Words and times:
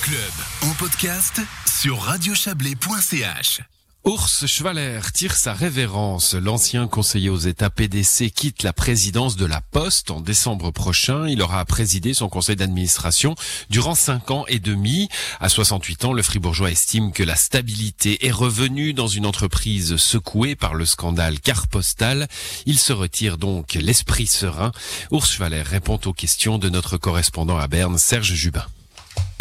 club 0.00 0.18
en 0.62 0.74
podcast 0.74 1.40
sur 1.66 2.00
radiochablais.ch. 2.00 3.60
Urs 4.04 4.28
Schwaller 4.46 5.00
tire 5.12 5.34
sa 5.34 5.52
révérence. 5.52 6.34
L'ancien 6.34 6.86
conseiller 6.86 7.30
aux 7.30 7.38
États 7.38 7.70
PDC 7.70 8.30
quitte 8.30 8.62
la 8.62 8.72
présidence 8.72 9.36
de 9.36 9.46
la 9.46 9.60
Poste 9.60 10.10
en 10.10 10.20
décembre 10.20 10.70
prochain. 10.70 11.26
Il 11.28 11.42
aura 11.42 11.64
présidé 11.64 12.14
son 12.14 12.28
conseil 12.28 12.56
d'administration 12.56 13.34
durant 13.70 13.94
cinq 13.94 14.30
ans 14.30 14.44
et 14.48 14.58
demi. 14.58 15.08
À 15.40 15.48
68 15.48 16.04
ans, 16.04 16.12
le 16.12 16.22
Fribourgeois 16.22 16.70
estime 16.70 17.12
que 17.12 17.22
la 17.22 17.36
stabilité 17.36 18.26
est 18.26 18.32
revenue 18.32 18.92
dans 18.92 19.08
une 19.08 19.26
entreprise 19.26 19.96
secouée 19.96 20.56
par 20.56 20.74
le 20.74 20.86
scandale 20.86 21.40
car 21.40 21.68
postal. 21.68 22.28
Il 22.66 22.78
se 22.78 22.92
retire 22.92 23.38
donc 23.38 23.74
l'esprit 23.74 24.26
serein. 24.26 24.72
Urs 25.10 25.26
Schwaller 25.26 25.62
répond 25.62 26.00
aux 26.04 26.12
questions 26.12 26.58
de 26.58 26.68
notre 26.68 26.96
correspondant 26.96 27.58
à 27.58 27.66
Berne, 27.66 27.98
Serge 27.98 28.34
Jubin. 28.34 28.66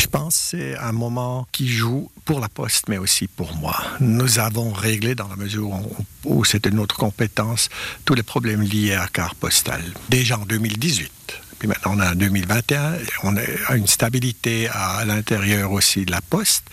Je 0.05 0.09
pense 0.11 0.37
que 0.37 0.57
c'est 0.57 0.77
un 0.77 0.91
moment 0.91 1.47
qui 1.51 1.67
joue 1.67 2.11
pour 2.25 2.39
la 2.39 2.47
Poste, 2.47 2.89
mais 2.89 2.99
aussi 2.99 3.27
pour 3.27 3.55
moi. 3.55 3.75
Nous 3.99 4.37
avons 4.37 4.71
réglé, 4.71 5.15
dans 5.15 5.27
la 5.27 5.35
mesure 5.35 5.71
où, 6.25 6.45
c'était 6.45 6.69
notre 6.69 6.95
compétence, 6.95 7.69
tous 8.05 8.13
les 8.13 8.21
problèmes 8.21 8.61
liés 8.61 8.93
à 8.93 9.07
carte 9.07 9.35
postale. 9.35 9.83
Déjà 10.09 10.37
en 10.37 10.45
2018. 10.45 11.11
Puis 11.59 11.67
maintenant, 11.67 11.93
on 11.95 12.01
est 12.01 12.07
en 12.07 12.15
2021. 12.15 12.93
On 13.23 13.35
a 13.37 13.75
une 13.75 13.87
stabilité 13.87 14.67
à 14.69 15.05
l'intérieur 15.05 15.71
aussi 15.71 16.05
de 16.05 16.11
la 16.11 16.21
Poste. 16.21 16.65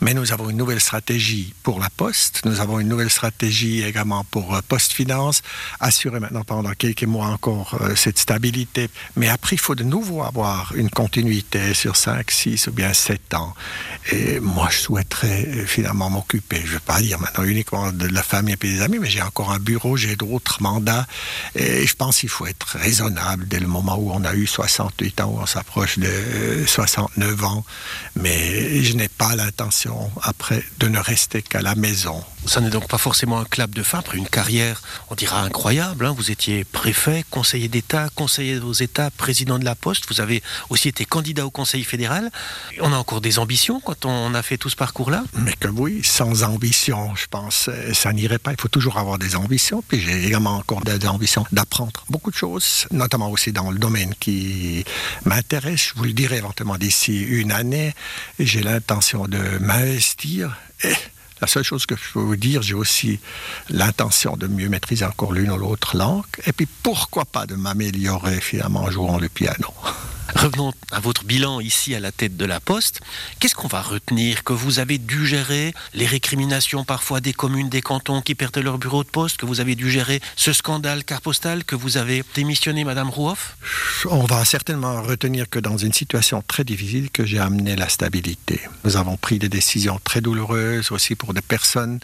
Mais 0.00 0.14
nous 0.14 0.32
avons 0.32 0.50
une 0.50 0.56
nouvelle 0.56 0.80
stratégie 0.80 1.54
pour 1.62 1.80
la 1.80 1.90
Poste. 1.90 2.42
Nous 2.44 2.60
avons 2.60 2.80
une 2.80 2.88
nouvelle 2.88 3.10
stratégie 3.10 3.82
également 3.82 4.24
pour 4.24 4.54
euh, 4.54 4.60
Poste 4.66 4.92
Finance. 4.92 5.42
Assurer 5.80 6.20
maintenant 6.20 6.44
pendant 6.44 6.72
quelques 6.72 7.04
mois 7.04 7.26
encore 7.26 7.78
euh, 7.80 7.94
cette 7.94 8.18
stabilité. 8.18 8.88
Mais 9.16 9.28
après, 9.28 9.56
il 9.56 9.60
faut 9.60 9.74
de 9.74 9.84
nouveau 9.84 10.22
avoir 10.22 10.72
une 10.74 10.90
continuité 10.90 11.74
sur 11.74 11.96
5, 11.96 12.30
6 12.30 12.68
ou 12.68 12.72
bien 12.72 12.92
7 12.92 13.34
ans. 13.34 13.54
Et 14.12 14.40
moi, 14.40 14.68
je 14.70 14.78
souhaiterais 14.78 15.46
euh, 15.46 15.66
finalement 15.66 16.10
m'occuper, 16.10 16.60
je 16.60 16.66
ne 16.66 16.72
vais 16.72 16.80
pas 16.80 17.00
dire 17.00 17.18
maintenant 17.20 17.44
uniquement 17.44 17.92
de 17.92 18.06
la 18.06 18.22
famille 18.22 18.54
et 18.54 18.56
des 18.56 18.80
amis, 18.80 18.98
mais 18.98 19.10
j'ai 19.10 19.22
encore 19.22 19.52
un 19.52 19.58
bureau, 19.58 19.96
j'ai 19.96 20.16
d'autres 20.16 20.62
mandats. 20.62 21.06
Et 21.54 21.86
je 21.86 21.94
pense 21.94 22.18
qu'il 22.18 22.28
faut 22.28 22.46
être 22.46 22.76
raisonnable 22.78 23.46
dès 23.46 23.60
le 23.60 23.66
moment 23.66 23.96
où 23.96 24.10
on 24.12 24.24
a 24.24 24.34
eu 24.34 24.46
68 24.46 25.20
ans, 25.20 25.36
on 25.40 25.46
s'approche 25.46 25.98
de 25.98 26.64
69 26.66 27.44
ans, 27.44 27.64
mais 28.16 28.82
je 28.82 28.94
n'ai 28.94 29.08
pas 29.08 29.36
l'intention 29.36 30.10
après 30.22 30.64
de 30.78 30.88
ne 30.88 30.98
rester 30.98 31.42
qu'à 31.42 31.62
la 31.62 31.74
maison. 31.74 32.24
Ça 32.46 32.60
n'est 32.60 32.70
donc 32.70 32.88
pas 32.88 32.98
forcément 32.98 33.38
un 33.38 33.44
clap 33.44 33.70
de 33.70 33.82
fin 33.82 33.98
après 33.98 34.16
une 34.16 34.28
carrière, 34.28 34.80
on 35.10 35.14
dira 35.14 35.42
incroyable. 35.42 36.06
Hein. 36.06 36.14
Vous 36.16 36.30
étiez 36.30 36.64
préfet, 36.64 37.24
conseiller 37.30 37.68
d'État, 37.68 38.08
conseiller 38.14 38.58
aux 38.58 38.72
États, 38.72 39.10
président 39.10 39.58
de 39.58 39.64
la 39.64 39.74
Poste. 39.74 40.04
Vous 40.08 40.22
avez 40.22 40.42
aussi 40.70 40.88
été 40.88 41.04
candidat 41.04 41.44
au 41.44 41.50
Conseil 41.50 41.84
fédéral. 41.84 42.30
On 42.80 42.92
a 42.92 42.96
encore 42.96 43.20
des 43.20 43.38
ambitions 43.38 43.78
quand 43.90 44.06
on 44.06 44.34
a 44.34 44.42
fait 44.42 44.56
tout 44.56 44.68
ce 44.68 44.76
parcours-là 44.76 45.24
Mais 45.34 45.52
que 45.58 45.66
oui, 45.66 46.02
sans 46.04 46.44
ambition, 46.44 47.16
je 47.16 47.26
pense, 47.26 47.68
ça 47.92 48.12
n'irait 48.12 48.38
pas. 48.38 48.52
Il 48.52 48.60
faut 48.60 48.68
toujours 48.68 48.98
avoir 48.98 49.18
des 49.18 49.34
ambitions. 49.34 49.82
Puis 49.82 50.00
j'ai 50.00 50.26
également 50.26 50.58
encore 50.58 50.82
des 50.82 51.08
ambitions 51.08 51.44
d'apprendre 51.50 52.04
beaucoup 52.08 52.30
de 52.30 52.36
choses, 52.36 52.86
notamment 52.92 53.30
aussi 53.30 53.50
dans 53.50 53.72
le 53.72 53.78
domaine 53.80 54.14
qui 54.20 54.84
m'intéresse. 55.24 55.88
Je 55.88 55.94
vous 55.96 56.04
le 56.04 56.12
dirai 56.12 56.36
éventuellement 56.36 56.78
d'ici 56.78 57.20
une 57.20 57.50
année. 57.50 57.92
J'ai 58.38 58.62
l'intention 58.62 59.26
de 59.26 59.58
m'investir. 59.58 60.56
Et 60.84 60.94
la 61.40 61.48
seule 61.48 61.64
chose 61.64 61.84
que 61.84 61.96
je 61.96 62.12
peux 62.12 62.20
vous 62.20 62.36
dire, 62.36 62.62
j'ai 62.62 62.74
aussi 62.74 63.18
l'intention 63.70 64.36
de 64.36 64.46
mieux 64.46 64.68
maîtriser 64.68 65.04
encore 65.04 65.32
l'une 65.32 65.50
ou 65.50 65.56
l'autre 65.56 65.96
langue. 65.96 66.24
Et 66.46 66.52
puis 66.52 66.68
pourquoi 66.84 67.24
pas 67.24 67.46
de 67.46 67.56
m'améliorer 67.56 68.40
finalement 68.40 68.84
en 68.84 68.90
jouant 68.92 69.18
le 69.18 69.28
piano. 69.28 69.74
Revenons 70.40 70.72
à 70.90 71.00
votre 71.00 71.24
bilan 71.24 71.60
ici 71.60 71.94
à 71.94 72.00
la 72.00 72.12
tête 72.12 72.38
de 72.38 72.46
la 72.46 72.60
Poste. 72.60 73.00
Qu'est-ce 73.38 73.54
qu'on 73.54 73.68
va 73.68 73.82
retenir 73.82 74.42
Que 74.42 74.54
vous 74.54 74.78
avez 74.78 74.96
dû 74.96 75.26
gérer 75.26 75.74
les 75.92 76.06
récriminations 76.06 76.82
parfois 76.82 77.20
des 77.20 77.34
communes, 77.34 77.68
des 77.68 77.82
cantons 77.82 78.22
qui 78.22 78.34
perdaient 78.34 78.62
leur 78.62 78.78
bureau 78.78 79.04
de 79.04 79.08
poste, 79.10 79.36
que 79.36 79.44
vous 79.44 79.60
avez 79.60 79.74
dû 79.74 79.90
gérer 79.90 80.22
ce 80.36 80.54
scandale 80.54 81.04
car 81.04 81.20
postal, 81.20 81.62
que 81.62 81.76
vous 81.76 81.98
avez 81.98 82.24
démissionné 82.34 82.84
Madame 82.84 83.10
Rouhoff? 83.10 83.58
On 84.06 84.24
va 84.24 84.46
certainement 84.46 85.02
retenir 85.02 85.46
que 85.50 85.58
dans 85.58 85.76
une 85.76 85.92
situation 85.92 86.42
très 86.46 86.64
difficile, 86.64 87.10
que 87.10 87.26
j'ai 87.26 87.38
amené 87.38 87.76
la 87.76 87.90
stabilité. 87.90 88.62
Nous 88.84 88.96
avons 88.96 89.18
pris 89.18 89.38
des 89.38 89.50
décisions 89.50 90.00
très 90.02 90.22
douloureuses 90.22 90.90
aussi 90.90 91.16
pour 91.16 91.34
des 91.34 91.42
personnes 91.42 92.00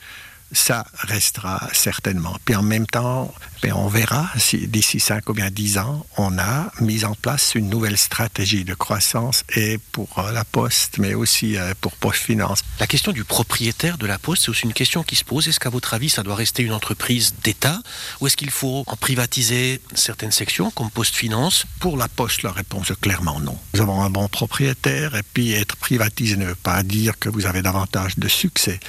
ça 0.52 0.86
restera 0.98 1.68
certainement. 1.72 2.36
Puis 2.44 2.54
en 2.54 2.62
même 2.62 2.86
temps, 2.86 3.32
ben, 3.62 3.72
on 3.74 3.88
verra 3.88 4.28
si 4.36 4.68
d'ici 4.68 5.00
5 5.00 5.28
ou 5.28 5.34
bien 5.34 5.50
10 5.50 5.78
ans, 5.78 6.06
on 6.16 6.38
a 6.38 6.70
mis 6.80 7.04
en 7.04 7.14
place 7.14 7.54
une 7.54 7.68
nouvelle 7.68 7.98
stratégie 7.98 8.64
de 8.64 8.74
croissance 8.74 9.44
et 9.54 9.78
pour 9.92 10.18
euh, 10.18 10.32
la 10.32 10.44
Poste, 10.44 10.98
mais 10.98 11.14
aussi 11.14 11.56
euh, 11.56 11.74
pour 11.80 11.92
Poste 11.96 12.22
Finance. 12.22 12.62
La 12.80 12.86
question 12.86 13.12
du 13.12 13.24
propriétaire 13.24 13.98
de 13.98 14.06
la 14.06 14.18
Poste, 14.18 14.44
c'est 14.44 14.50
aussi 14.50 14.64
une 14.64 14.72
question 14.72 15.02
qui 15.02 15.16
se 15.16 15.24
pose. 15.24 15.48
Est-ce 15.48 15.60
qu'à 15.60 15.70
votre 15.70 15.94
avis, 15.94 16.10
ça 16.10 16.22
doit 16.22 16.36
rester 16.36 16.62
une 16.62 16.72
entreprise 16.72 17.34
d'État 17.42 17.80
ou 18.20 18.26
est-ce 18.26 18.36
qu'il 18.36 18.50
faut 18.50 18.84
en 18.86 18.96
privatiser 18.96 19.80
certaines 19.94 20.32
sections 20.32 20.70
comme 20.70 20.90
Poste 20.90 21.14
Finance? 21.14 21.66
Pour 21.80 21.96
la 21.96 22.08
Poste, 22.08 22.42
la 22.42 22.52
réponse 22.52 22.90
est 22.90 23.00
clairement 23.00 23.40
non. 23.40 23.58
Nous 23.74 23.80
avons 23.80 24.02
un 24.02 24.10
bon 24.10 24.28
propriétaire 24.28 25.14
et 25.16 25.22
puis 25.22 25.52
être 25.52 25.76
privatisé 25.76 26.36
ne 26.36 26.46
veut 26.46 26.54
pas 26.54 26.82
dire 26.82 27.18
que 27.18 27.28
vous 27.28 27.46
avez 27.46 27.62
davantage 27.62 28.18
de 28.18 28.28
succès. 28.28 28.80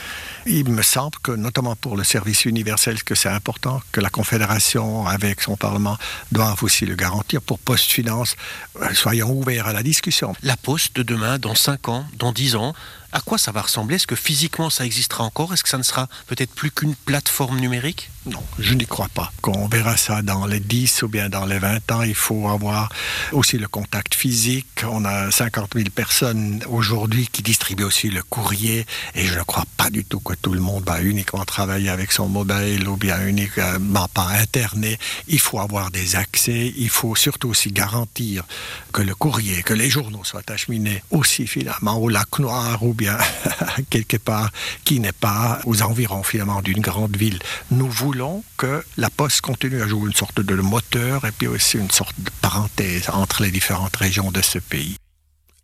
Il 0.49 0.69
me 0.69 0.81
semble 0.81 1.17
que 1.21 1.33
notamment 1.33 1.75
pour 1.75 1.97
le 1.97 2.05
service 2.05 2.45
universel, 2.45 3.03
que 3.03 3.15
c'est 3.15 3.27
important 3.27 3.81
que 3.91 3.99
la 3.99 4.09
Confédération, 4.09 5.05
avec 5.05 5.41
son 5.41 5.57
Parlement, 5.57 5.97
doivent 6.31 6.63
aussi 6.63 6.85
le 6.85 6.95
garantir. 6.95 7.41
Pour 7.41 7.59
Poste 7.59 7.91
Finance, 7.91 8.37
euh, 8.81 8.93
soyons 8.93 9.29
ouverts 9.29 9.67
à 9.67 9.73
la 9.73 9.83
discussion. 9.83 10.33
La 10.43 10.55
Poste 10.55 10.95
de 10.95 11.03
demain, 11.03 11.37
dans 11.37 11.53
5 11.53 11.89
ans, 11.89 12.05
dans 12.17 12.31
10 12.31 12.55
ans, 12.55 12.73
à 13.11 13.21
quoi 13.21 13.37
ça 13.37 13.51
va 13.51 13.61
ressembler? 13.61 13.95
Est-ce 13.95 14.07
que 14.07 14.15
physiquement 14.15 14.69
ça 14.69 14.85
existera 14.85 15.23
encore? 15.23 15.53
Est-ce 15.53 15.63
que 15.63 15.69
ça 15.69 15.77
ne 15.77 15.83
sera 15.83 16.07
peut-être 16.27 16.53
plus 16.53 16.71
qu'une 16.71 16.95
plateforme 16.95 17.59
numérique? 17.59 18.09
Non, 18.25 18.43
je 18.59 18.73
n'y 18.73 18.85
crois 18.85 19.07
pas. 19.13 19.31
Quand 19.41 19.55
on 19.55 19.67
verra 19.67 19.95
ça 19.95 20.21
dans 20.21 20.45
les 20.45 20.59
10 20.59 21.03
ou 21.03 21.07
bien 21.07 21.29
dans 21.29 21.45
les 21.45 21.59
20 21.59 21.91
ans, 21.93 22.01
il 22.01 22.15
faut 22.15 22.49
avoir 22.49 22.89
aussi 23.31 23.57
le 23.57 23.69
contact 23.69 24.15
physique. 24.15 24.83
On 24.83 25.05
a 25.05 25.31
50 25.31 25.75
000 25.75 25.89
personnes 25.95 26.61
aujourd'hui 26.67 27.29
qui 27.31 27.41
distribuent 27.41 27.85
aussi 27.85 28.09
le 28.09 28.23
courrier 28.23 28.85
et 29.15 29.25
je 29.25 29.37
ne 29.37 29.43
crois 29.43 29.63
pas 29.77 29.89
du 29.89 30.03
tout 30.03 30.19
que 30.19 30.33
tout 30.33 30.53
le 30.53 30.59
monde 30.59 30.83
va 30.85 31.01
uniquement 31.01 31.45
travailler 31.45 31.89
avec 31.89 32.11
son 32.11 32.27
mobile 32.27 32.87
ou 32.89 32.97
bien 32.97 33.25
uniquement 33.25 34.09
pas 34.13 34.27
Internet. 34.27 34.99
Il 35.29 35.39
faut 35.39 35.59
avoir 35.59 35.89
des 35.91 36.17
accès. 36.17 36.73
Il 36.75 36.89
faut 36.89 37.15
surtout 37.15 37.49
aussi 37.49 37.71
garantir 37.71 38.43
que 38.91 39.01
le 39.01 39.15
courrier, 39.15 39.63
que 39.63 39.73
les 39.73 39.89
journaux 39.89 40.25
soient 40.25 40.41
acheminés 40.49 41.01
aussi 41.11 41.47
finalement 41.47 41.97
au 41.97 42.09
lac 42.09 42.39
noir 42.39 42.83
ou 42.83 42.93
quelque 43.89 44.17
part 44.17 44.51
qui 44.83 44.99
n'est 44.99 45.11
pas 45.11 45.59
aux 45.65 45.81
environs 45.81 46.23
finalement 46.23 46.61
d'une 46.61 46.81
grande 46.81 47.15
ville. 47.15 47.39
Nous 47.71 47.89
voulons 47.89 48.43
que 48.57 48.83
la 48.97 49.09
Poste 49.09 49.41
continue 49.41 49.81
à 49.81 49.87
jouer 49.87 50.07
une 50.07 50.13
sorte 50.13 50.41
de 50.41 50.55
moteur 50.55 51.25
et 51.25 51.31
puis 51.31 51.47
aussi 51.47 51.77
une 51.77 51.91
sorte 51.91 52.19
de 52.19 52.29
parenthèse 52.41 53.09
entre 53.09 53.43
les 53.43 53.51
différentes 53.51 53.95
régions 53.95 54.31
de 54.31 54.41
ce 54.41 54.59
pays. 54.59 54.97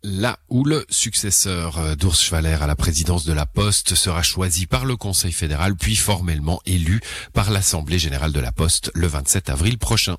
Là 0.02 0.38
où 0.50 0.64
le 0.64 0.84
successeur 0.90 1.96
d'Urs 1.96 2.16
Schwaller 2.16 2.58
à 2.60 2.66
la 2.66 2.76
présidence 2.76 3.24
de 3.24 3.32
la 3.32 3.46
Poste 3.46 3.94
sera 3.94 4.22
choisi 4.22 4.66
par 4.66 4.84
le 4.84 4.96
Conseil 4.96 5.32
fédéral 5.32 5.76
puis 5.76 5.96
formellement 5.96 6.60
élu 6.66 7.00
par 7.32 7.50
l'Assemblée 7.50 7.98
générale 7.98 8.32
de 8.32 8.40
la 8.40 8.52
Poste 8.52 8.90
le 8.94 9.06
27 9.06 9.48
avril 9.48 9.78
prochain. 9.78 10.16